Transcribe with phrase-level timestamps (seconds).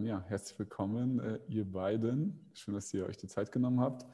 [0.00, 2.50] Ja, herzlich willkommen, äh, ihr beiden.
[2.54, 4.06] Schön, dass ihr euch die Zeit genommen habt.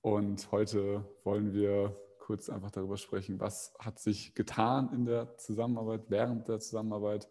[0.00, 6.04] Und heute wollen wir kurz einfach darüber sprechen, was hat sich getan in der Zusammenarbeit,
[6.08, 7.28] während der Zusammenarbeit.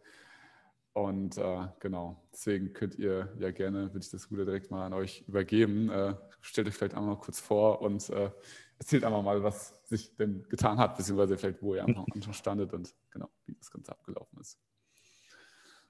[0.93, 4.93] Und äh, genau, deswegen könnt ihr ja gerne, würde ich das Ruder direkt mal an
[4.93, 5.89] euch übergeben.
[5.89, 8.29] Äh, stellt euch vielleicht einmal kurz vor und äh,
[8.77, 12.71] erzählt einfach mal, was sich denn getan hat, beziehungsweise vielleicht, wo ihr am Anfang standet
[12.71, 14.59] und genau, wie das Ganze abgelaufen ist.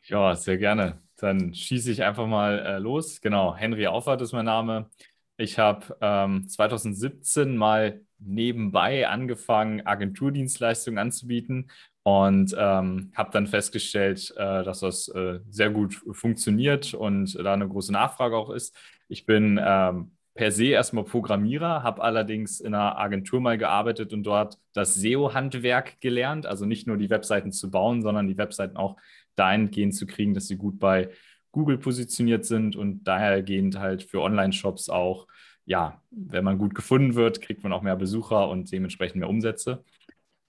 [0.03, 1.01] Ja, sehr gerne.
[1.17, 3.21] Dann schieße ich einfach mal äh, los.
[3.21, 4.89] Genau, Henry Auffahrt ist mein Name.
[5.37, 11.71] Ich habe ähm, 2017 mal nebenbei angefangen, Agenturdienstleistungen anzubieten
[12.03, 17.67] und ähm, habe dann festgestellt, äh, dass das äh, sehr gut funktioniert und da eine
[17.67, 18.75] große Nachfrage auch ist.
[19.07, 24.23] Ich bin ähm, per se erstmal Programmierer, habe allerdings in einer Agentur mal gearbeitet und
[24.23, 28.97] dort das SEO-Handwerk gelernt, also nicht nur die Webseiten zu bauen, sondern die Webseiten auch
[29.35, 31.09] dahingehend zu kriegen, dass sie gut bei
[31.51, 35.27] Google positioniert sind und dahergehend halt für Online-Shops auch,
[35.65, 39.83] ja, wenn man gut gefunden wird, kriegt man auch mehr Besucher und dementsprechend mehr Umsätze.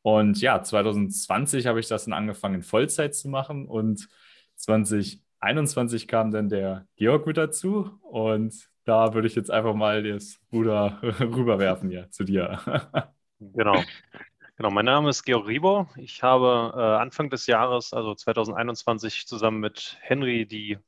[0.02, 4.08] Und ja, 2020 habe ich das dann angefangen in Vollzeit zu machen und
[4.56, 10.38] 2021 kam dann der Georg mit dazu und da würde ich jetzt einfach mal das
[10.52, 12.60] Ruder rüberwerfen ja, zu dir.
[13.52, 13.82] Genau.
[14.56, 15.88] Genau, mein Name ist Georg Rieber.
[15.96, 20.78] Ich habe äh, Anfang des Jahres, also 2021, zusammen mit Henry die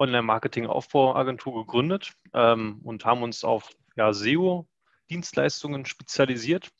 [0.00, 6.70] Online-Marketing-Aufbauagentur gegründet ähm, und haben uns auf ja, SEO-Dienstleistungen spezialisiert.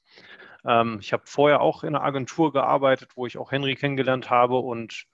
[0.65, 4.59] Ähm, ich habe vorher auch in einer Agentur gearbeitet, wo ich auch Henry kennengelernt habe
[4.59, 5.07] und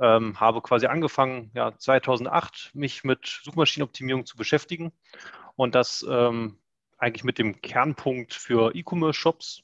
[0.00, 4.92] ähm, habe quasi angefangen, ja, 2008 mich mit Suchmaschinenoptimierung zu beschäftigen
[5.56, 6.58] und das ähm,
[6.96, 9.62] eigentlich mit dem Kernpunkt für E-Commerce-Shops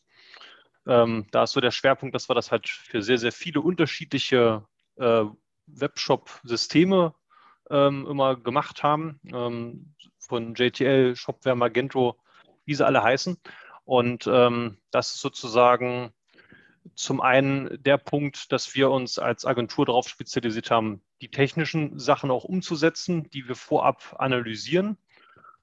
[0.91, 4.65] ähm, da ist so der Schwerpunkt, dass wir das halt für sehr, sehr viele unterschiedliche
[4.97, 5.25] äh,
[5.67, 7.15] Webshop-Systeme
[7.71, 9.21] ähm, immer gemacht haben.
[9.33, 12.17] Ähm, von JTL, Shopware, Magento,
[12.65, 13.39] wie sie alle heißen.
[13.85, 16.13] Und ähm, das ist sozusagen
[16.95, 22.31] zum einen der Punkt, dass wir uns als Agentur darauf spezialisiert haben, die technischen Sachen
[22.33, 24.97] auch umzusetzen, die wir vorab analysieren.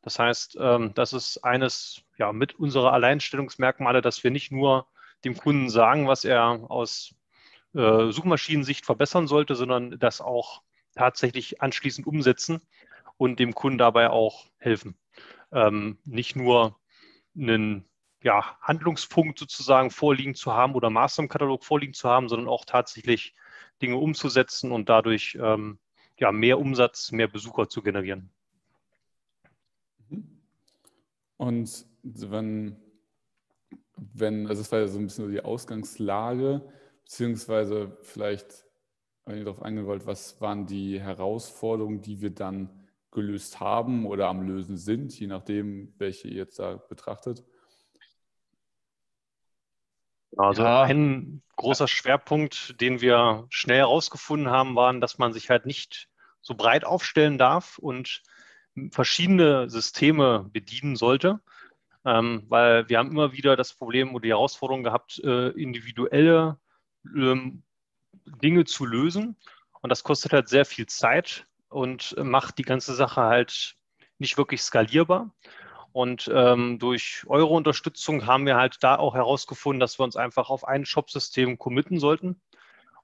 [0.03, 4.87] Das heißt, ähm, das ist eines ja, mit unserer Alleinstellungsmerkmale, dass wir nicht nur
[5.23, 7.15] dem Kunden sagen, was er aus
[7.73, 10.61] äh, Suchmaschinensicht verbessern sollte, sondern das auch
[10.95, 12.61] tatsächlich anschließend umsetzen
[13.17, 14.97] und dem Kunden dabei auch helfen.
[15.51, 16.79] Ähm, nicht nur
[17.35, 17.85] einen
[18.23, 23.35] ja, Handlungspunkt sozusagen vorliegen zu haben oder Maßnahmenkatalog vorliegen zu haben, sondern auch tatsächlich
[23.81, 25.79] Dinge umzusetzen und dadurch ähm,
[26.19, 28.31] ja, mehr Umsatz, mehr Besucher zu generieren.
[31.37, 32.75] Und wenn
[33.97, 36.61] wenn, also es war ja so ein bisschen die Ausgangslage,
[37.03, 38.65] beziehungsweise vielleicht,
[39.25, 44.27] wenn ihr darauf eingehen wollt, was waren die Herausforderungen, die wir dann gelöst haben oder
[44.27, 47.43] am Lösen sind, je nachdem, welche ihr jetzt da betrachtet?
[50.35, 50.83] Also ja.
[50.83, 56.09] ein großer Schwerpunkt, den wir schnell herausgefunden haben, war, dass man sich halt nicht
[56.41, 58.21] so breit aufstellen darf und
[58.91, 61.39] verschiedene Systeme bedienen sollte,
[62.07, 66.57] ähm, weil wir haben immer wieder das Problem oder die Herausforderung gehabt, äh, individuelle
[67.05, 67.63] ähm,
[68.25, 69.35] Dinge zu lösen.
[69.81, 73.75] Und das kostet halt sehr viel Zeit und macht die ganze Sache halt
[74.19, 75.31] nicht wirklich skalierbar.
[75.91, 80.49] Und ähm, durch eure Unterstützung haben wir halt da auch herausgefunden, dass wir uns einfach
[80.49, 82.39] auf ein Shop-System committen sollten.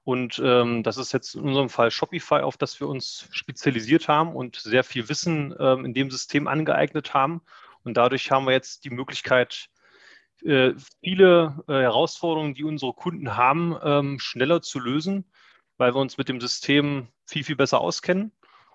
[0.04, 4.34] Und ähm, das ist jetzt in unserem Fall Shopify, auf das wir uns spezialisiert haben
[4.34, 7.42] und sehr viel Wissen ähm, in dem System angeeignet haben
[7.84, 9.68] und dadurch haben wir jetzt die Möglichkeit,
[10.42, 10.72] äh,
[11.02, 15.30] viele äh, Herausforderungen, die unsere Kunden haben, ähm, schneller zu lösen,
[15.76, 18.32] weil wir uns mit dem System viel, viel besser auskennen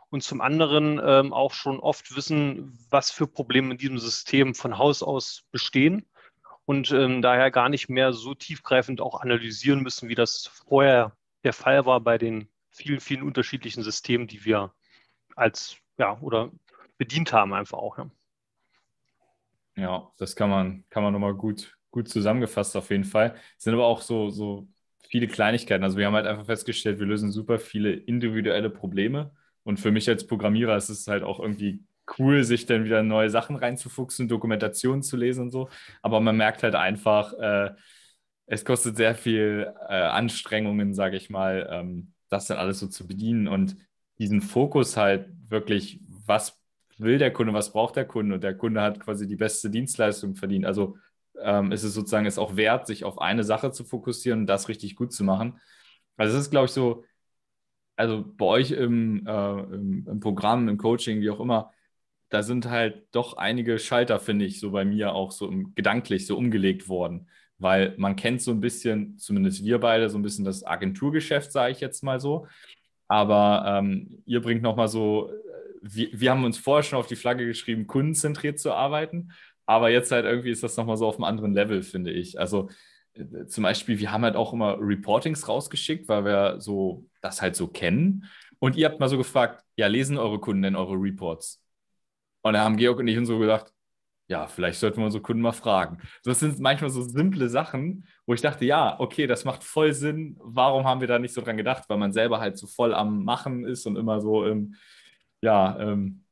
[0.09, 4.77] und zum anderen ähm, auch schon oft wissen, was für Probleme in diesem System von
[4.77, 6.07] Haus aus bestehen
[6.65, 11.53] und ähm, daher gar nicht mehr so tiefgreifend auch analysieren müssen, wie das vorher der
[11.53, 14.73] Fall war bei den vielen, vielen unterschiedlichen Systemen, die wir
[15.35, 16.51] als, ja, oder
[16.97, 17.97] bedient haben einfach auch.
[17.97, 18.09] Ja.
[19.79, 23.35] Ja, das kann man, kann man nochmal gut, gut zusammengefasst auf jeden Fall.
[23.57, 24.67] Es sind aber auch so, so
[25.07, 25.83] viele Kleinigkeiten.
[25.83, 29.31] Also wir haben halt einfach festgestellt, wir lösen super viele individuelle Probleme.
[29.63, 31.83] Und für mich als Programmierer ist es halt auch irgendwie
[32.17, 35.69] cool, sich dann wieder neue Sachen reinzufuchsen, Dokumentationen zu lesen und so.
[36.01, 37.71] Aber man merkt halt einfach, äh,
[38.47, 43.07] es kostet sehr viel äh, Anstrengungen, sage ich mal, ähm, das dann alles so zu
[43.07, 43.77] bedienen und
[44.17, 46.58] diesen Fokus halt wirklich, was
[46.99, 50.35] will der Kunde, was braucht der Kunde und der Kunde hat quasi die beste Dienstleistung
[50.35, 50.65] verdient.
[50.65, 50.97] Also
[51.41, 54.69] ähm, ist es sozusagen es auch wert, sich auf eine Sache zu fokussieren und das
[54.69, 55.59] richtig gut zu machen.
[56.17, 57.03] Also es ist, glaube ich, so
[57.99, 61.73] also bei euch im, äh, im, im, Programm, im Coaching, wie auch immer,
[62.29, 66.37] da sind halt doch einige Schalter, finde ich, so bei mir auch so gedanklich so
[66.37, 67.27] umgelegt worden.
[67.57, 71.73] Weil man kennt so ein bisschen, zumindest wir beide, so ein bisschen das Agenturgeschäft, sage
[71.73, 72.47] ich jetzt mal so.
[73.09, 75.33] Aber ähm, ihr bringt nochmal so,
[75.81, 79.31] wir, wir haben uns vorher schon auf die Flagge geschrieben, kundenzentriert zu arbeiten.
[79.65, 82.39] Aber jetzt halt irgendwie ist das nochmal so auf einem anderen Level, finde ich.
[82.39, 82.69] Also
[83.13, 87.55] äh, zum Beispiel, wir haben halt auch immer Reportings rausgeschickt, weil wir so das halt
[87.55, 88.25] so kennen.
[88.59, 91.63] Und ihr habt mal so gefragt, ja, lesen eure Kunden denn eure Reports?
[92.41, 93.71] Und da haben Georg und ich uns so gedacht,
[94.27, 95.97] ja, vielleicht sollten wir unsere Kunden mal fragen.
[96.23, 100.37] Das sind manchmal so simple Sachen, wo ich dachte, ja, okay, das macht voll Sinn.
[100.39, 101.85] Warum haben wir da nicht so dran gedacht?
[101.87, 104.75] Weil man selber halt so voll am Machen ist und immer so im,
[105.41, 106.23] ja, ähm,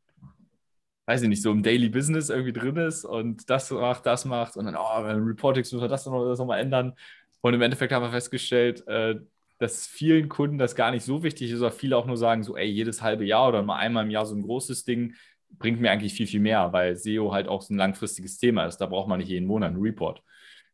[1.05, 4.57] weiß ich nicht, so im Daily Business irgendwie drin ist und das macht, das macht
[4.57, 6.93] und dann, oh, Reportings müssen wir das noch, das noch ändern.
[7.41, 9.15] Und im Endeffekt haben wir festgestellt, äh,
[9.59, 12.57] dass vielen Kunden das gar nicht so wichtig ist, oder viele auch nur sagen, so,
[12.57, 15.13] ey, jedes halbe Jahr oder mal einmal im Jahr so ein großes Ding
[15.49, 18.77] bringt mir eigentlich viel, viel mehr, weil SEO halt auch so ein langfristiges Thema ist.
[18.77, 20.21] Da braucht man nicht jeden Monat einen Report.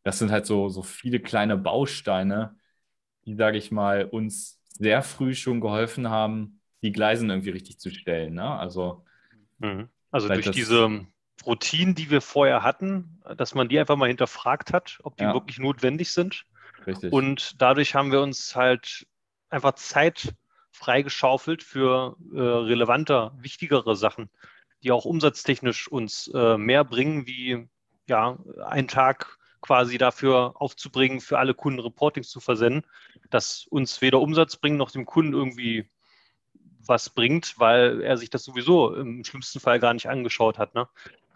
[0.03, 2.55] Das sind halt so, so viele kleine Bausteine,
[3.25, 7.89] die, sage ich mal, uns sehr früh schon geholfen haben, die Gleisen irgendwie richtig zu
[7.89, 8.35] stellen.
[8.35, 8.47] Ne?
[8.47, 9.03] Also
[9.59, 9.89] mhm.
[10.13, 11.07] Also durch diese
[11.43, 15.33] Routinen, die wir vorher hatten, dass man die einfach mal hinterfragt hat, ob die ja.
[15.33, 16.45] wirklich notwendig sind.
[16.85, 17.11] Richtig.
[17.11, 19.07] Und dadurch haben wir uns halt
[19.49, 20.35] einfach Zeit
[20.71, 24.29] freigeschaufelt für äh, relevanter, wichtigere Sachen,
[24.83, 27.67] die auch umsatztechnisch uns äh, mehr bringen, wie
[28.07, 32.85] ja, einen Tag quasi dafür aufzubringen, für alle Kunden Reportings zu versenden,
[33.31, 35.89] das uns weder Umsatz bringt noch dem Kunden irgendwie
[36.85, 40.75] was bringt, weil er sich das sowieso im schlimmsten Fall gar nicht angeschaut hat.
[40.75, 40.87] Ne?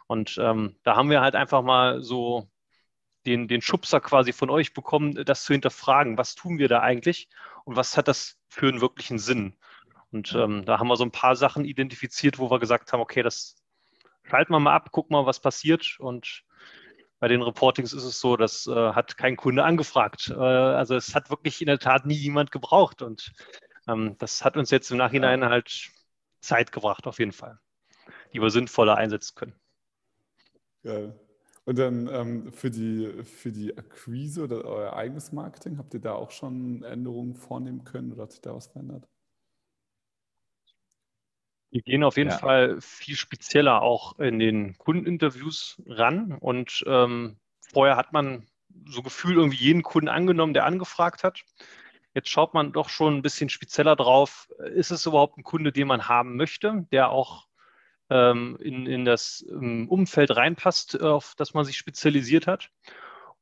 [0.07, 2.47] Und ähm, da haben wir halt einfach mal so
[3.25, 7.27] den, den Schubser quasi von euch bekommen, das zu hinterfragen, was tun wir da eigentlich
[7.65, 9.57] und was hat das für einen wirklichen Sinn.
[10.11, 13.23] Und ähm, da haben wir so ein paar Sachen identifiziert, wo wir gesagt haben, okay,
[13.23, 13.57] das
[14.23, 15.97] schalten wir mal ab, gucken mal, was passiert.
[15.99, 16.43] Und
[17.19, 20.29] bei den Reportings ist es so, das äh, hat kein Kunde angefragt.
[20.29, 23.01] Äh, also es hat wirklich in der Tat nie jemand gebraucht.
[23.01, 23.33] Und
[24.17, 25.49] das hat uns jetzt im Nachhinein ja.
[25.49, 25.89] halt
[26.41, 27.59] Zeit gebracht, auf jeden Fall,
[28.33, 29.55] die wir sinnvoller einsetzen können.
[30.83, 31.19] Geil.
[31.65, 36.13] Und dann ähm, für, die, für die Akquise oder euer eigenes Marketing, habt ihr da
[36.13, 39.05] auch schon Änderungen vornehmen können oder hat sich da was verändert?
[41.69, 42.37] Wir gehen auf jeden ja.
[42.37, 46.31] Fall viel spezieller auch in den Kundeninterviews ran.
[46.31, 48.47] Und ähm, vorher hat man
[48.85, 51.43] so gefühlt irgendwie jeden Kunden angenommen, der angefragt hat.
[52.17, 54.49] Jetzt schaut man doch schon ein bisschen spezieller drauf.
[54.73, 57.45] Ist es überhaupt ein Kunde, den man haben möchte, der auch
[58.09, 62.71] ähm, in, in das ähm, Umfeld reinpasst, auf das man sich spezialisiert hat?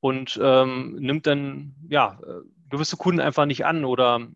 [0.02, 4.28] Und ähm, nimmt dann ja, äh, gewisse Kunden einfach nicht an oder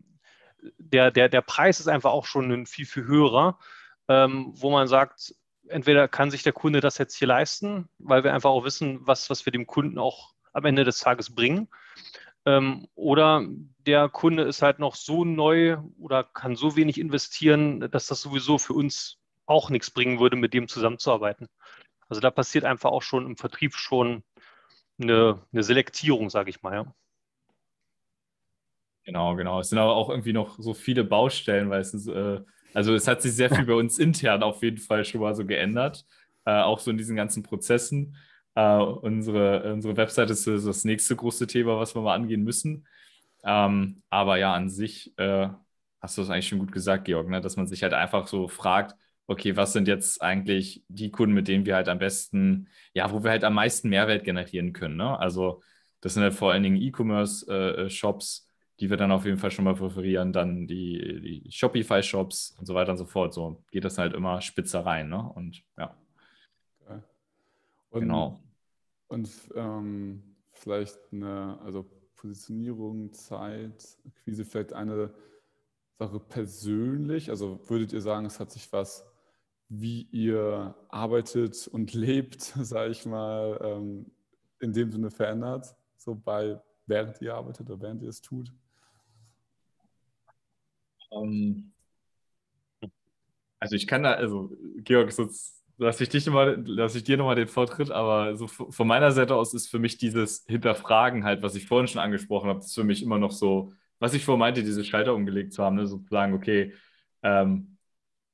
[0.78, 3.58] der, der, der Preis ist einfach auch schon ein viel, viel höherer,
[4.08, 5.34] ähm, wo man sagt,
[5.68, 9.28] entweder kann sich der Kunde das jetzt hier leisten, weil wir einfach auch wissen, was,
[9.28, 11.68] was wir dem Kunden auch am Ende des Tages bringen.
[12.46, 13.46] Ähm, oder
[13.86, 18.58] der Kunde ist halt noch so neu oder kann so wenig investieren, dass das sowieso
[18.58, 21.48] für uns auch nichts bringen würde, mit dem zusammenzuarbeiten.
[22.08, 24.22] Also da passiert einfach auch schon im Vertrieb schon
[25.00, 26.74] eine, eine Selektierung, sage ich mal.
[26.74, 26.94] Ja.
[29.04, 29.60] Genau, genau.
[29.60, 32.40] Es sind aber auch irgendwie noch so viele Baustellen, weil es ist, äh,
[32.74, 35.44] also es hat sich sehr viel bei uns intern auf jeden Fall schon mal so
[35.44, 36.06] geändert,
[36.44, 38.16] äh, auch so in diesen ganzen Prozessen.
[38.56, 42.86] Uh, unsere, unsere Website ist das nächste große Thema, was wir mal angehen müssen.
[43.44, 45.48] Ähm, aber ja, an sich äh,
[46.00, 47.40] hast du es eigentlich schon gut gesagt, Georg, ne?
[47.40, 51.46] dass man sich halt einfach so fragt, okay, was sind jetzt eigentlich die Kunden, mit
[51.48, 54.96] denen wir halt am besten, ja, wo wir halt am meisten Mehrwert generieren können.
[54.96, 55.18] Ne?
[55.18, 55.62] Also
[56.00, 59.66] das sind halt vor allen Dingen E-Commerce-Shops, äh, die wir dann auf jeden Fall schon
[59.66, 63.34] mal präferieren, dann die, die Shopify-Shops und so weiter und so fort.
[63.34, 65.08] So geht das halt immer spitzer rein.
[65.08, 65.22] Ne?
[65.22, 65.94] Und ja.
[67.90, 68.40] Und, genau.
[69.08, 71.84] Und ähm, vielleicht eine, also
[72.16, 75.12] Positionierung, Zeit, Akquise, vielleicht eine
[75.98, 77.30] Sache persönlich.
[77.30, 79.04] Also würdet ihr sagen, es hat sich was,
[79.68, 84.10] wie ihr arbeitet und lebt, sage ich mal, ähm,
[84.60, 88.52] in dem Sinne verändert, so bei während ihr arbeitet oder während ihr es tut?
[91.08, 91.72] Um,
[92.82, 92.90] ähm,
[93.58, 97.36] also ich kann da, also Georg, sonst lasse ich, dich mal, lass ich dir nochmal
[97.36, 101.54] den Vortritt, aber so von meiner Seite aus ist für mich dieses Hinterfragen halt, was
[101.54, 104.62] ich vorhin schon angesprochen habe, ist für mich immer noch so, was ich vorhin meinte,
[104.62, 105.86] diese Schalter umgelegt zu haben, ne?
[105.86, 106.74] sozusagen, okay,
[107.22, 107.78] ähm,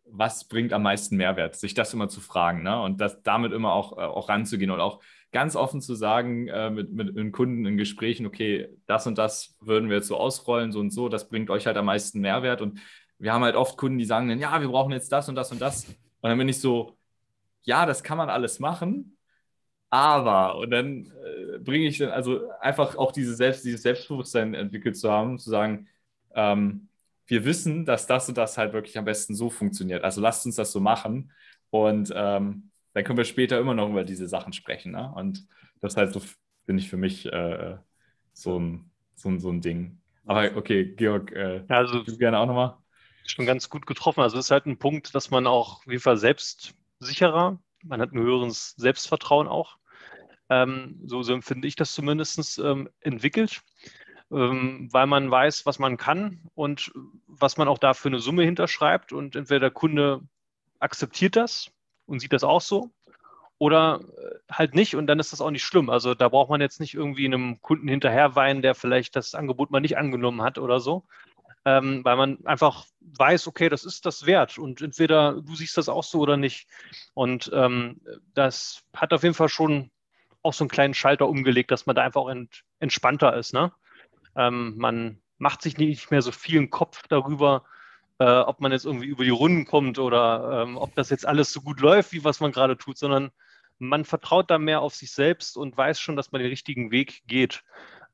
[0.05, 1.55] was bringt am meisten Mehrwert?
[1.55, 2.83] Sich das immer zu fragen ne?
[2.83, 5.01] und das damit immer auch, äh, auch ranzugehen und auch
[5.31, 9.57] ganz offen zu sagen äh, mit, mit, mit Kunden in Gesprächen, okay, das und das
[9.61, 12.61] würden wir jetzt so ausrollen, so und so, das bringt euch halt am meisten Mehrwert
[12.61, 12.81] und
[13.19, 15.53] wir haben halt oft Kunden, die sagen dann, ja, wir brauchen jetzt das und das
[15.53, 15.87] und das.
[15.87, 16.96] Und dann bin ich so,
[17.67, 19.17] ja, das kann man alles machen,
[19.91, 24.97] aber, und dann äh, bringe ich dann, also einfach auch diese Selbst, dieses Selbstbewusstsein entwickelt
[24.97, 25.89] zu haben, zu sagen,
[26.35, 26.89] ähm,
[27.27, 30.05] wir wissen, dass das und das halt wirklich am besten so funktioniert.
[30.05, 31.33] Also lasst uns das so machen.
[31.71, 34.93] Und ähm, dann können wir später immer noch über diese Sachen sprechen.
[34.93, 35.13] Ne?
[35.15, 35.47] Und
[35.81, 36.21] das halt so,
[36.65, 37.77] finde ich, für mich äh,
[38.33, 40.01] so, ein, so, ein, so ein Ding.
[40.25, 42.77] Aber okay, Georg, äh, also, du gerne auch nochmal.
[43.25, 44.21] Schon ganz gut getroffen.
[44.21, 46.17] Also es ist halt ein Punkt, dass man auch auf jeden Fall
[46.99, 49.77] selbstsicherer, man hat ein höheres Selbstvertrauen auch.
[50.49, 53.63] Ähm, so, so empfinde ich das zumindest ähm, entwickelt
[54.31, 56.93] ähm, weil man weiß, was man kann und
[57.27, 59.13] was man auch da für eine Summe hinterschreibt.
[59.13, 60.23] Und entweder der Kunde
[60.81, 61.71] akzeptiert das
[62.07, 62.91] und sieht das auch so
[63.59, 65.91] oder äh, halt nicht und dann ist das auch nicht schlimm.
[65.91, 69.81] Also da braucht man jetzt nicht irgendwie einem Kunden hinterherweinen, der vielleicht das Angebot mal
[69.81, 71.05] nicht angenommen hat oder so,
[71.67, 75.89] ähm, weil man einfach weiß, okay, das ist das wert und entweder du siehst das
[75.89, 76.69] auch so oder nicht.
[77.13, 78.01] Und ähm,
[78.35, 79.91] das hat auf jeden Fall schon
[80.43, 83.53] auch so einen kleinen Schalter umgelegt, dass man da einfach auch ent entspannter ist.
[83.53, 83.73] Ne?
[84.37, 87.65] Ähm, man macht sich nicht mehr so viel Kopf darüber,
[88.21, 91.53] äh, ob man jetzt irgendwie über die Runden kommt oder ähm, ob das jetzt alles
[91.53, 93.33] so gut läuft, wie was man gerade tut, sondern
[93.81, 97.25] man vertraut da mehr auf sich selbst und weiß schon, dass man den richtigen Weg
[97.27, 97.65] geht.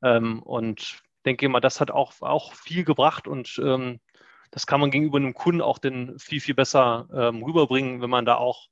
[0.03, 4.01] Ähm, und denke mal, das hat auch, auch viel gebracht und ähm,
[4.51, 8.27] das kann man gegenüber einem Kunden auch denn viel, viel besser ähm, rüberbringen, wenn man
[8.27, 8.69] da auch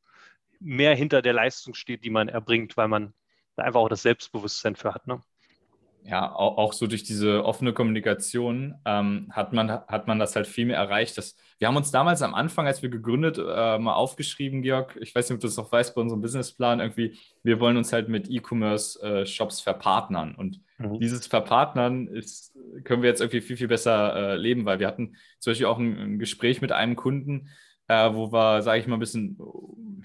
[0.60, 3.14] mehr hinter der Leistung steht, die man erbringt, weil man
[3.56, 5.06] da einfach auch das Selbstbewusstsein für hat.
[5.06, 5.20] Ne?
[6.04, 10.46] Ja, auch, auch, so durch diese offene Kommunikation ähm, hat, man, hat man das halt
[10.46, 11.18] viel mehr erreicht.
[11.18, 15.14] Dass, wir haben uns damals am Anfang, als wir gegründet, äh, mal aufgeschrieben, Georg, ich
[15.14, 18.08] weiß nicht, ob du das noch weißt, bei unserem Businessplan, irgendwie, wir wollen uns halt
[18.08, 20.34] mit E-Commerce-Shops äh, verpartnern.
[20.34, 20.98] Und mhm.
[21.00, 22.54] dieses Verpartnern ist,
[22.84, 25.78] können wir jetzt irgendwie viel, viel besser äh, leben, weil wir hatten zum Beispiel auch
[25.78, 27.48] ein, ein Gespräch mit einem Kunden,
[27.88, 29.38] äh, wo wir, sage ich mal, ein bisschen,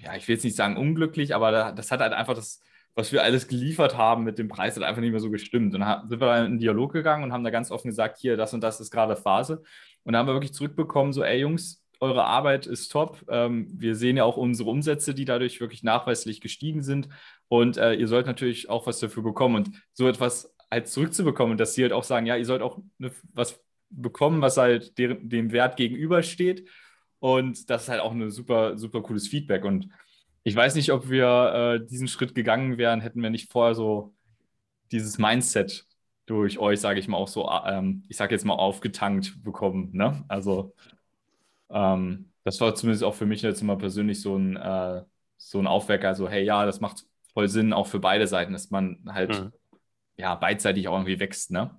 [0.02, 2.62] ja, ich will jetzt nicht sagen unglücklich, aber das hat halt einfach das
[2.96, 5.76] was wir alles geliefert haben mit dem Preis, hat einfach nicht mehr so gestimmt.
[5.76, 8.38] Und dann sind wir in einen Dialog gegangen und haben da ganz offen gesagt, hier,
[8.38, 9.62] das und das ist gerade Phase.
[10.04, 13.24] Und da haben wir wirklich zurückbekommen, so, ey Jungs, eure Arbeit ist top.
[13.30, 17.10] Ähm, wir sehen ja auch unsere Umsätze, die dadurch wirklich nachweislich gestiegen sind.
[17.48, 19.56] Und äh, ihr sollt natürlich auch was dafür bekommen.
[19.56, 23.12] Und so etwas halt zurückzubekommen, dass sie halt auch sagen, ja, ihr sollt auch ne,
[23.34, 23.60] was
[23.90, 26.70] bekommen, was halt dem, dem Wert gegenübersteht.
[27.20, 29.66] Und das ist halt auch ein super, super cooles Feedback.
[29.66, 29.90] Und
[30.46, 34.14] ich weiß nicht, ob wir äh, diesen Schritt gegangen wären, hätten wir nicht vorher so
[34.92, 35.88] dieses Mindset
[36.28, 39.90] durch euch, sage ich mal, auch so, ähm, ich sage jetzt mal, aufgetankt bekommen.
[39.94, 40.24] Ne?
[40.28, 40.76] Also
[41.72, 45.02] ähm, das war zumindest auch für mich jetzt immer persönlich so ein, äh,
[45.38, 48.70] so ein Aufwecker, also hey, ja, das macht voll Sinn, auch für beide Seiten, dass
[48.70, 49.52] man halt mhm.
[50.16, 51.50] ja beidseitig auch irgendwie wächst.
[51.50, 51.76] Ne?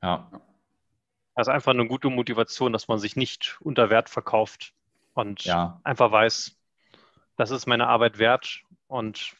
[0.00, 0.30] Ja.
[1.34, 4.72] Also einfach eine gute Motivation, dass man sich nicht unter Wert verkauft
[5.14, 5.80] und ja.
[5.82, 6.61] einfach weiß,
[7.42, 9.34] das ist meine Arbeit wert und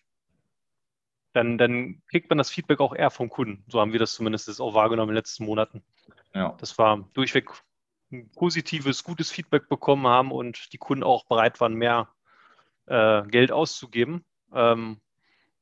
[1.35, 3.65] dann, dann kriegt man das Feedback auch eher vom Kunden.
[3.69, 5.85] So haben wir das zumindest auch wahrgenommen in den letzten Monaten.
[6.35, 6.57] Ja.
[6.59, 7.49] Das war durchweg
[8.11, 12.09] ein positives, gutes Feedback bekommen haben und die Kunden auch bereit waren, mehr
[12.87, 14.25] äh, Geld auszugeben.
[14.53, 15.01] Ähm,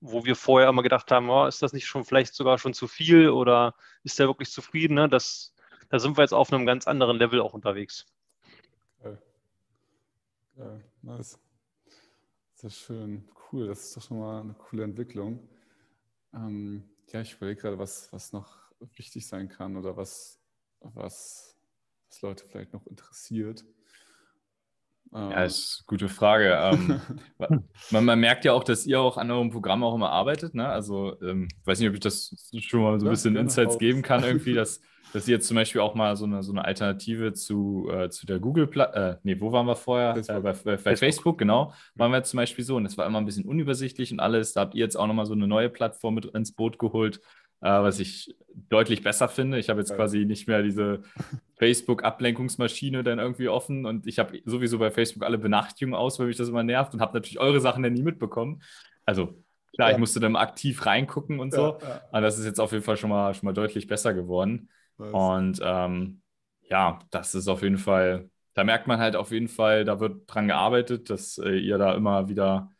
[0.00, 2.88] wo wir vorher immer gedacht haben, oh, ist das nicht schon vielleicht sogar schon zu
[2.88, 4.94] viel oder ist der wirklich zufrieden?
[4.94, 5.11] Ne?
[5.11, 5.54] Das,
[5.90, 8.06] da sind wir jetzt auf einem ganz anderen Level auch unterwegs.
[9.02, 9.18] Geil.
[10.56, 10.85] Geil.
[11.02, 11.38] Nice.
[12.60, 13.68] Sehr schön, cool.
[13.68, 15.48] Das ist doch schon mal eine coole Entwicklung.
[16.34, 20.38] Ähm, ja, ich überlege gerade, was, was noch wichtig sein kann oder was,
[20.80, 21.56] was,
[22.10, 23.64] was Leute vielleicht noch interessiert.
[25.12, 26.58] Ähm, ja, ist eine gute Frage.
[26.60, 27.00] ähm,
[27.90, 30.54] man, man, merkt ja auch, dass ihr auch an eurem Programm auch immer arbeitet.
[30.54, 30.68] Ne?
[30.68, 33.78] Also, ähm, ich weiß nicht, ob ich das schon mal so ein ja, bisschen Insights
[33.78, 34.80] geben kann, irgendwie, dass
[35.12, 38.26] dass ihr jetzt zum Beispiel auch mal so eine, so eine Alternative zu, äh, zu
[38.26, 40.16] der Google, äh, nee, wo waren wir vorher?
[40.16, 40.98] Äh, bei, bei, bei Facebook.
[40.98, 41.38] Facebook.
[41.38, 44.52] genau, waren wir zum Beispiel so und es war immer ein bisschen unübersichtlich und alles.
[44.52, 47.20] Da habt ihr jetzt auch nochmal so eine neue Plattform mit ins Boot geholt,
[47.60, 48.34] was ich
[48.68, 49.58] deutlich besser finde.
[49.58, 51.02] Ich habe jetzt quasi nicht mehr diese
[51.56, 56.36] Facebook-Ablenkungsmaschine dann irgendwie offen und ich habe sowieso bei Facebook alle Benachrichtigungen aus, weil mich
[56.36, 58.62] das immer nervt und habe natürlich eure Sachen dann nie mitbekommen.
[59.04, 59.34] Also
[59.74, 59.94] klar, ja.
[59.94, 61.78] ich musste dann aktiv reingucken und so.
[61.80, 62.00] Ja, ja.
[62.10, 64.68] Aber das ist jetzt auf jeden Fall schon mal, schon mal deutlich besser geworden.
[64.98, 65.12] Nice.
[65.12, 66.22] Und ähm,
[66.62, 70.22] ja, das ist auf jeden Fall, da merkt man halt auf jeden Fall, da wird
[70.26, 72.70] dran gearbeitet, dass äh, ihr da immer wieder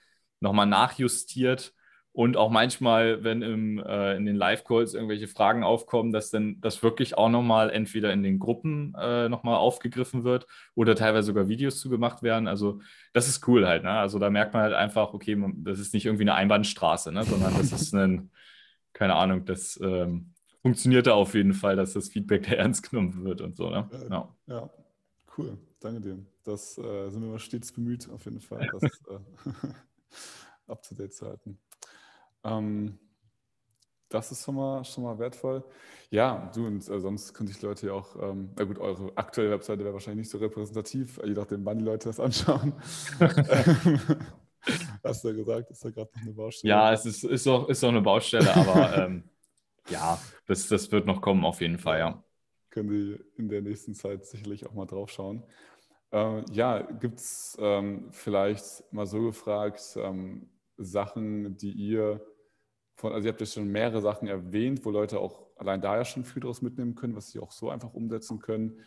[0.41, 1.75] nochmal nachjustiert.
[2.13, 6.83] Und auch manchmal, wenn im, äh, in den Live-Calls irgendwelche Fragen aufkommen, dass dann das
[6.83, 11.79] wirklich auch nochmal entweder in den Gruppen äh, nochmal aufgegriffen wird oder teilweise sogar Videos
[11.79, 12.49] zugemacht werden.
[12.49, 12.81] Also
[13.13, 13.85] das ist cool halt.
[13.85, 13.93] Ne?
[13.93, 17.23] Also da merkt man halt einfach, okay, das ist nicht irgendwie eine Einbahnstraße, ne?
[17.23, 18.31] sondern das ist ein,
[18.93, 23.25] keine Ahnung, das ähm, funktioniert da auf jeden Fall, dass das Feedback da ernst genommen
[23.25, 23.71] wird und so.
[23.71, 23.89] Ne?
[24.11, 24.71] Ja, ja.
[25.39, 25.57] cool.
[25.79, 26.19] danke dir.
[26.43, 29.69] Das äh, sind wir stets bemüht, auf jeden Fall, das äh,
[30.67, 31.57] up to date zu halten.
[32.45, 32.99] Ähm,
[34.11, 35.65] das ist schon mal, schon mal wertvoll.
[36.11, 39.53] Ja, du, und äh, sonst könnte ich Leute ja auch, ähm, na gut, eure aktuelle
[39.53, 42.75] Webseite wäre wahrscheinlich nicht so repräsentativ, je nachdem, wann die Leute das anschauen.
[45.05, 46.71] Hast du ja gesagt, ist da gerade noch eine Baustelle?
[46.71, 49.23] Ja, es ist, ist, auch, ist auch eine Baustelle, aber ähm,
[49.89, 52.25] ja, das, das wird noch kommen auf jeden Fall, ja.
[52.71, 55.45] Können die in der nächsten Zeit sicherlich auch mal drauf schauen.
[56.11, 62.21] Äh, ja, gibt es ähm, vielleicht mal so gefragt, ähm, Sachen, die ihr
[63.01, 66.05] von, also ihr habt ja schon mehrere Sachen erwähnt, wo Leute auch allein da ja
[66.05, 68.81] schon viel draus mitnehmen können, was sie auch so einfach umsetzen können.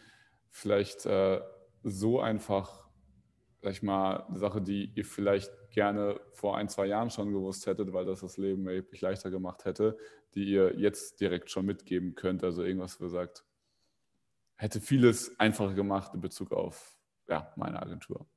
[0.52, 1.42] Vielleicht äh,
[1.82, 2.88] so einfach,
[3.62, 7.66] sag ich mal, eine Sache, die ihr vielleicht gerne vor ein, zwei Jahren schon gewusst
[7.66, 9.98] hättet, weil das das Leben erheblich leichter gemacht hätte,
[10.36, 12.44] die ihr jetzt direkt schon mitgeben könnt.
[12.44, 13.44] Also irgendwas, wo ihr sagt,
[14.58, 16.96] hätte vieles einfacher gemacht in Bezug auf
[17.28, 18.28] ja, meine Agentur.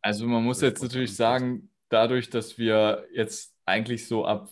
[0.00, 4.48] Also man muss jetzt natürlich sagen, dadurch, dass wir jetzt eigentlich so ab,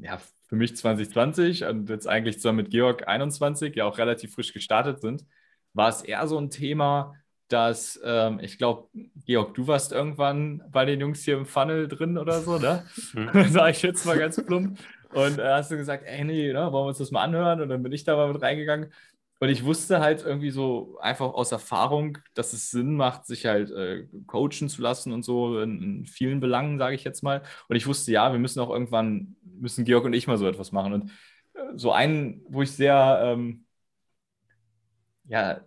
[0.00, 4.52] ja, für mich 2020 und jetzt eigentlich zusammen mit Georg 21 ja auch relativ frisch
[4.52, 5.24] gestartet sind,
[5.72, 7.14] war es eher so ein Thema,
[7.48, 8.88] dass ähm, ich glaube,
[9.26, 12.84] Georg, du warst irgendwann bei den Jungs hier im Funnel drin oder so, ne?
[13.14, 13.44] Mhm.
[13.48, 14.78] Sag ich jetzt mal ganz plump.
[15.12, 17.60] Und äh, hast du gesagt, ey, nee, ne, wollen wir uns das mal anhören?
[17.60, 18.92] Und dann bin ich da mal mit reingegangen.
[19.42, 23.72] Und ich wusste halt irgendwie so einfach aus Erfahrung, dass es Sinn macht, sich halt
[23.72, 27.42] äh, coachen zu lassen und so in, in vielen Belangen, sage ich jetzt mal.
[27.68, 30.70] Und ich wusste, ja, wir müssen auch irgendwann, müssen Georg und ich mal so etwas
[30.70, 30.92] machen.
[30.92, 31.10] Und
[31.54, 33.64] äh, so einen, wo ich sehr, ähm,
[35.24, 35.60] ja,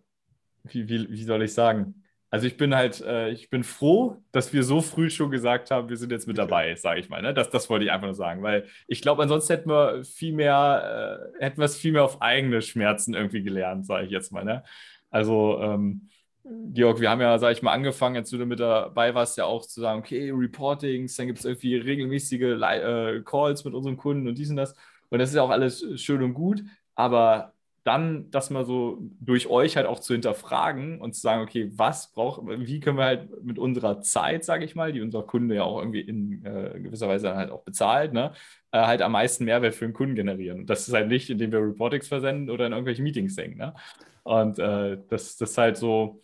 [0.63, 2.04] wie, wie, wie soll ich sagen?
[2.35, 5.87] Also ich bin halt, äh, ich bin froh, dass wir so früh schon gesagt haben,
[5.87, 7.21] wir sind jetzt mit dabei, sage ich mal.
[7.21, 7.33] Ne?
[7.33, 11.31] Das, das wollte ich einfach nur sagen, weil ich glaube, ansonsten hätten wir viel mehr,
[11.39, 14.43] äh, hätten wir es viel mehr auf eigene Schmerzen irgendwie gelernt, sage ich jetzt mal.
[14.43, 14.65] Ne?
[15.09, 16.09] Also ähm,
[16.43, 19.65] Georg, wir haben ja, sage ich mal, angefangen, als du mit dabei warst, ja auch
[19.65, 24.37] zu sagen, okay, Reportings, dann gibt es irgendwie regelmäßige äh, Calls mit unseren Kunden und
[24.37, 24.75] dies und das.
[25.07, 26.61] Und das ist ja auch alles schön und gut,
[26.95, 27.54] aber
[27.85, 32.11] dann das mal so durch euch halt auch zu hinterfragen und zu sagen, okay, was
[32.11, 35.63] braucht, wie können wir halt mit unserer Zeit, sage ich mal, die unser Kunde ja
[35.63, 38.33] auch irgendwie in äh, gewisser Weise halt auch bezahlt, ne,
[38.71, 40.61] äh, halt am meisten Mehrwert für den Kunden generieren.
[40.61, 43.57] Und das ist halt nicht, indem wir Reportings versenden oder in irgendwelche Meetings hängen.
[43.57, 43.75] Ne?
[44.23, 46.19] Und äh, das, das ist halt so,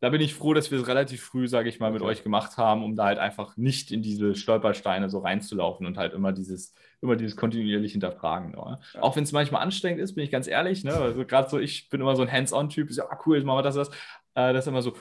[0.00, 2.10] da bin ich froh, dass wir es relativ früh, sage ich mal, mit okay.
[2.10, 6.14] euch gemacht haben, um da halt einfach nicht in diese Stolpersteine so reinzulaufen und halt
[6.14, 8.52] immer dieses, immer dieses kontinuierlich hinterfragen.
[8.52, 8.78] Ne?
[8.94, 9.02] Ja.
[9.02, 10.84] Auch wenn es manchmal anstrengend ist, bin ich ganz ehrlich.
[10.84, 10.94] Ne?
[10.94, 13.74] Also gerade so, ich bin immer so ein Hands-on-Typ, ja cool, jetzt machen wir das,
[13.74, 13.88] das.
[14.34, 14.94] Äh, das ist immer so,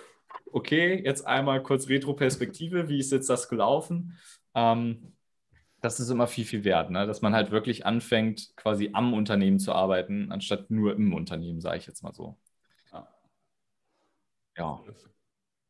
[0.52, 4.18] okay, jetzt einmal kurz Retro-Perspektive, wie ist jetzt das gelaufen?
[4.54, 5.14] Ähm,
[5.82, 7.08] das ist immer viel, viel wert, ne?
[7.08, 11.78] dass man halt wirklich anfängt, quasi am Unternehmen zu arbeiten, anstatt nur im Unternehmen, sage
[11.78, 12.38] ich jetzt mal so
[14.60, 14.80] ja.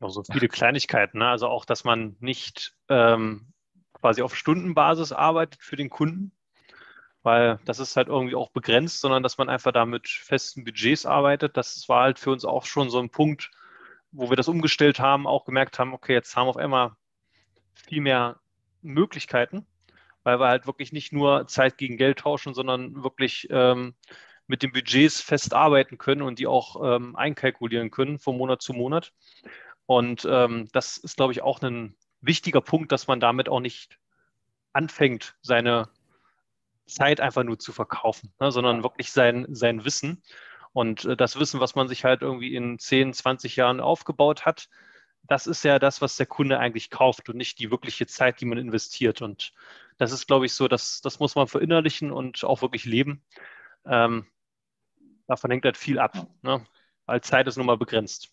[0.00, 1.28] Noch so viele Kleinigkeiten, ne?
[1.28, 3.52] also auch, dass man nicht ähm,
[3.92, 6.32] quasi auf Stundenbasis arbeitet für den Kunden,
[7.22, 11.04] weil das ist halt irgendwie auch begrenzt, sondern dass man einfach da mit festen Budgets
[11.04, 11.56] arbeitet.
[11.56, 13.50] Das war halt für uns auch schon so ein Punkt,
[14.10, 16.96] wo wir das umgestellt haben, auch gemerkt haben, okay, jetzt haben wir auf einmal
[17.74, 18.40] viel mehr
[18.80, 19.66] Möglichkeiten,
[20.22, 23.94] weil wir halt wirklich nicht nur Zeit gegen Geld tauschen, sondern wirklich ähm,
[24.50, 28.72] mit den Budgets fest arbeiten können und die auch ähm, einkalkulieren können von Monat zu
[28.72, 29.12] Monat.
[29.86, 33.98] Und ähm, das ist, glaube ich, auch ein wichtiger Punkt, dass man damit auch nicht
[34.72, 35.88] anfängt, seine
[36.86, 40.20] Zeit einfach nur zu verkaufen, ne, sondern wirklich sein, sein Wissen.
[40.72, 44.68] Und äh, das Wissen, was man sich halt irgendwie in 10, 20 Jahren aufgebaut hat,
[45.22, 48.46] das ist ja das, was der Kunde eigentlich kauft und nicht die wirkliche Zeit, die
[48.46, 49.22] man investiert.
[49.22, 49.52] Und
[49.96, 53.22] das ist, glaube ich, so, dass das muss man verinnerlichen und auch wirklich leben.
[53.86, 54.26] Ähm,
[55.30, 56.64] davon hängt halt viel ab, ne?
[57.06, 58.30] weil Zeit ist nun mal begrenzt.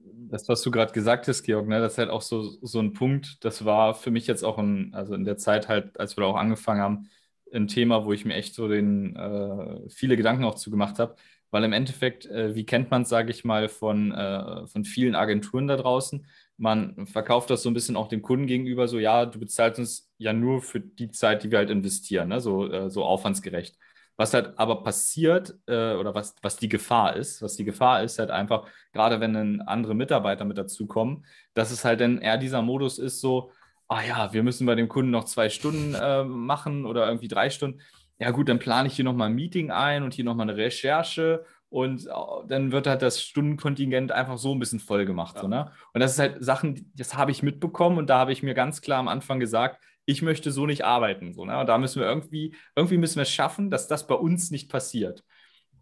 [0.00, 2.92] Das, was du gerade gesagt hast, Georg, ne, das ist halt auch so, so ein
[2.92, 6.22] Punkt, das war für mich jetzt auch ein, also in der Zeit halt, als wir
[6.22, 7.10] da auch angefangen haben,
[7.52, 11.16] ein Thema, wo ich mir echt so den, äh, viele Gedanken auch zu gemacht habe,
[11.50, 15.14] weil im Endeffekt, äh, wie kennt man es, sage ich mal, von, äh, von vielen
[15.14, 16.26] Agenturen da draußen?
[16.56, 20.10] Man verkauft das so ein bisschen auch dem Kunden gegenüber, so ja, du bezahlst uns
[20.18, 22.40] ja nur für die Zeit, die wir halt investieren, ne?
[22.40, 23.76] so, äh, so aufwandsgerecht.
[24.18, 28.18] Was halt aber passiert äh, oder was, was die Gefahr ist, was die Gefahr ist
[28.18, 32.60] halt einfach, gerade wenn dann andere Mitarbeiter mit dazukommen, dass es halt dann eher dieser
[32.60, 33.52] Modus ist so,
[33.86, 37.48] ah ja, wir müssen bei dem Kunden noch zwei Stunden äh, machen oder irgendwie drei
[37.48, 37.80] Stunden.
[38.18, 41.44] Ja gut, dann plane ich hier nochmal ein Meeting ein und hier nochmal eine Recherche
[41.70, 42.10] und äh,
[42.48, 45.36] dann wird halt das Stundenkontingent einfach so ein bisschen voll gemacht.
[45.36, 45.42] Ja.
[45.42, 45.70] So, ne?
[45.92, 48.80] Und das ist halt Sachen, das habe ich mitbekommen und da habe ich mir ganz
[48.80, 49.78] klar am Anfang gesagt,
[50.08, 51.34] ich möchte so nicht arbeiten.
[51.34, 51.58] So, ne?
[51.58, 54.70] Und da müssen wir irgendwie, irgendwie müssen wir es schaffen, dass das bei uns nicht
[54.70, 55.22] passiert.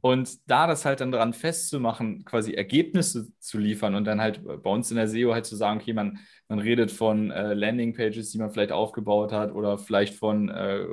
[0.01, 4.71] Und da das halt dann daran festzumachen, quasi Ergebnisse zu liefern und dann halt bei
[4.71, 8.39] uns in der SEO halt zu sagen, okay, man, man redet von äh, Landingpages, die
[8.39, 10.85] man vielleicht aufgebaut hat oder vielleicht von, äh,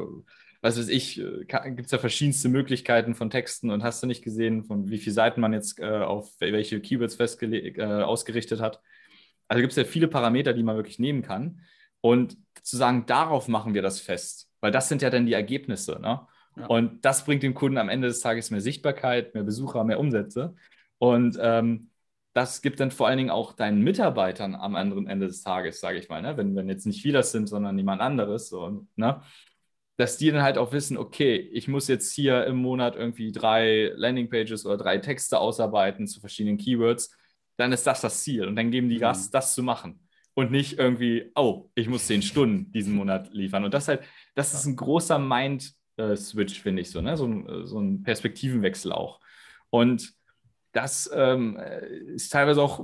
[0.61, 4.23] was weiß ich, äh, gibt es ja verschiedenste Möglichkeiten von Texten und hast du nicht
[4.23, 8.79] gesehen, von wie viele Seiten man jetzt äh, auf welche Keywords festgelegt, äh, ausgerichtet hat.
[9.47, 11.61] Also gibt es ja viele Parameter, die man wirklich nehmen kann.
[12.05, 15.99] Und zu sagen, darauf machen wir das fest, weil das sind ja dann die Ergebnisse.
[16.01, 16.27] Ne?
[16.57, 16.65] Ja.
[16.67, 20.53] Und das bringt dem Kunden am Ende des Tages mehr Sichtbarkeit, mehr Besucher, mehr Umsätze.
[20.97, 21.91] Und ähm,
[22.33, 25.97] das gibt dann vor allen Dingen auch deinen Mitarbeitern am anderen Ende des Tages, sage
[25.97, 26.35] ich mal, ne?
[26.35, 29.21] wenn, wenn jetzt nicht wir das sind, sondern jemand anderes, so, ne?
[29.95, 33.93] dass die dann halt auch wissen, okay, ich muss jetzt hier im Monat irgendwie drei
[33.95, 37.15] Landingpages oder drei Texte ausarbeiten zu verschiedenen Keywords,
[37.55, 39.31] dann ist das das Ziel und dann geben die Gas, mhm.
[39.31, 40.02] das zu machen
[40.35, 43.65] und nicht irgendwie, oh, ich muss zehn Stunden diesen Monat liefern.
[43.65, 44.03] Und das halt,
[44.35, 47.17] das ist ein großer Mind-Switch, finde ich so, ne?
[47.17, 49.19] so, ein, so ein Perspektivenwechsel auch.
[49.69, 50.13] Und
[50.71, 51.57] das ähm,
[52.15, 52.83] ist teilweise auch,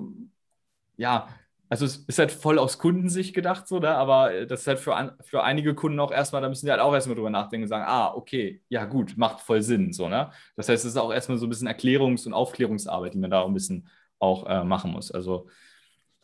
[0.97, 1.27] ja,
[1.69, 3.89] also es ist halt voll aus Kundensicht gedacht, so, ne?
[3.89, 6.81] aber das ist halt für, an, für einige Kunden auch erstmal, da müssen die halt
[6.81, 10.31] auch erstmal drüber nachdenken und sagen, ah, okay, ja gut, macht voll Sinn, so, ne?
[10.55, 13.41] Das heißt, es ist auch erstmal so ein bisschen Erklärungs- und Aufklärungsarbeit, die man da
[13.41, 15.11] auch ein bisschen auch äh, machen muss.
[15.11, 15.47] Also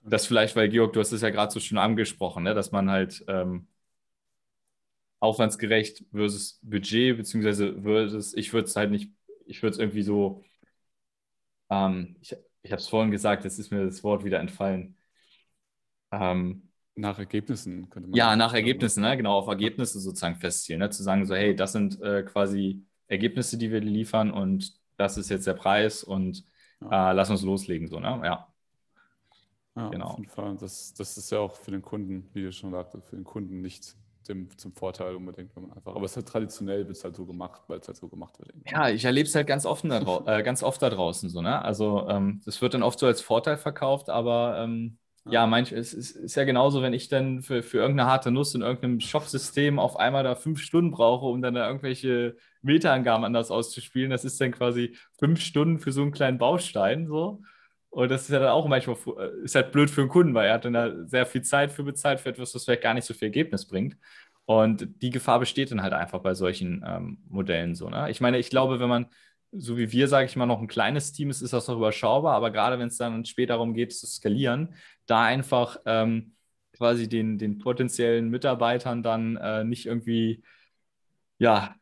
[0.05, 2.53] das vielleicht, weil Georg, du hast es ja gerade so schön angesprochen, ne?
[2.53, 3.67] dass man halt ähm,
[5.19, 9.11] aufwandsgerecht versus Budget, beziehungsweise versus, ich würde es halt nicht,
[9.45, 10.43] ich würde es irgendwie so,
[11.69, 14.97] ähm, ich, ich habe es vorhin gesagt, jetzt ist mir das Wort wieder entfallen.
[16.11, 18.17] Ähm, nach Ergebnissen könnte man.
[18.17, 19.17] Ja, nach Ergebnissen, ne?
[19.17, 20.79] genau, auf Ergebnisse sozusagen festzielen.
[20.79, 20.89] Ne?
[20.89, 25.29] Zu sagen, so, hey, das sind äh, quasi Ergebnisse, die wir liefern und das ist
[25.29, 26.45] jetzt der Preis und
[26.81, 28.21] äh, lass uns loslegen, so, ne?
[28.23, 28.54] Ja.
[29.75, 30.05] Ja, genau.
[30.07, 30.55] auf jeden Fall.
[30.59, 33.61] Das, das ist ja auch für den Kunden, wie du schon sagte, für den Kunden
[33.61, 33.95] nicht
[34.27, 35.95] dem, zum Vorteil unbedingt, wenn man einfach.
[35.95, 38.39] Aber es ist halt traditionell wird es halt so gemacht, weil es halt so gemacht
[38.39, 38.53] wird.
[38.65, 41.61] Ja, ich erlebe es halt ganz oft da, äh, ganz oft da draußen so, ne?
[41.63, 45.71] Also ähm, das wird dann oft so als Vorteil verkauft, aber ähm, ja, ja manch,
[45.71, 48.99] es ist, ist, ja genauso, wenn ich dann für, für irgendeine harte Nuss in irgendeinem
[48.99, 54.11] Shop-System auf einmal da fünf Stunden brauche, um dann da irgendwelche Meta-Angaben anders auszuspielen.
[54.11, 57.41] Das ist dann quasi fünf Stunden für so einen kleinen Baustein so.
[57.95, 60.47] Und das ist ja dann auch manchmal äh, ist halt blöd für den Kunden, weil
[60.49, 63.05] er hat dann da sehr viel Zeit für bezahlt für etwas, was vielleicht gar nicht
[63.05, 63.95] so viel Ergebnis bringt.
[64.43, 67.89] Und die Gefahr besteht dann halt einfach bei solchen ähm, Modellen so.
[67.89, 68.12] Ne?
[68.12, 69.05] Ich meine, ich glaube, wenn man,
[69.53, 72.36] so wie wir, sage ich mal, noch ein kleines Team ist, ist das noch überschaubar,
[72.36, 76.36] aber gerade wenn es dann später darum geht, zu skalieren, da einfach ähm,
[76.73, 80.43] quasi den, den potenziellen Mitarbeitern dann äh, nicht irgendwie,
[81.38, 81.73] ja,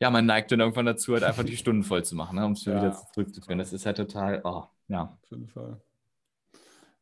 [0.00, 2.52] ja, man neigt dann irgendwann dazu, halt einfach die Stunden voll zu machen, ne, um
[2.52, 2.76] es ja.
[2.76, 3.58] wieder zurückzuführen.
[3.58, 5.18] Das ist halt total, oh, ja.
[5.22, 5.80] Auf jeden Fall.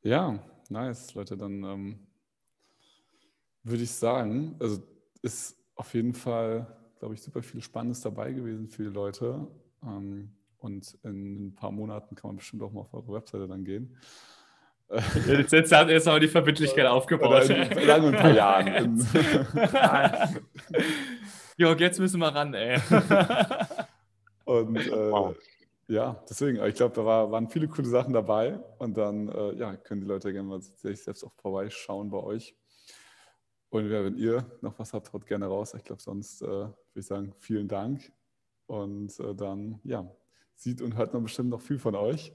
[0.02, 1.36] Ja, nice, Leute.
[1.36, 2.06] Dann ähm,
[3.62, 4.82] würde ich sagen, also
[5.22, 6.66] ist auf jeden Fall,
[6.98, 9.46] glaube ich, super viel Spannendes dabei gewesen für die Leute.
[9.82, 13.64] Ähm, und in ein paar Monaten kann man bestimmt auch mal auf eure Webseite dann
[13.64, 13.96] gehen.
[15.26, 17.48] Jetzt, jetzt hat er aber die Verbindlichkeit aufgebaut.
[17.48, 19.06] In, in, in ein paar Jahren.
[21.56, 22.78] Jörg, jetzt müssen wir ran, ey.
[24.44, 25.34] Und äh, wow
[25.88, 29.76] ja, deswegen, ich glaube, da war, waren viele coole Sachen dabei und dann äh, ja,
[29.76, 32.56] können die Leute gerne mal sich selbst auch vorbeischauen bei euch.
[33.68, 35.74] Und ja, wenn ihr noch was habt, haut gerne raus.
[35.74, 38.12] Ich glaube, sonst äh, würde ich sagen, vielen Dank.
[38.66, 40.10] Und äh, dann, ja,
[40.54, 42.32] sieht und hört man bestimmt noch viel von euch.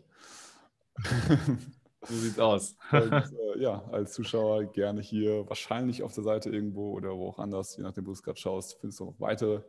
[2.01, 2.75] So sieht's aus.
[2.91, 7.39] und, äh, ja, als Zuschauer gerne hier, wahrscheinlich auf der Seite irgendwo oder wo auch
[7.39, 9.63] anders, je nachdem, wo du es gerade schaust, findest du noch weitere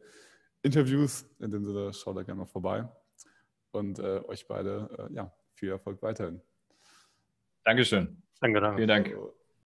[0.62, 1.24] Interviews.
[1.38, 2.88] In dem Sinne, schau da gerne mal vorbei
[3.72, 6.40] und äh, euch beide äh, ja, viel Erfolg weiterhin.
[7.64, 8.22] Dankeschön.
[8.40, 8.76] Danke, danke.
[8.76, 9.16] Vielen Dank.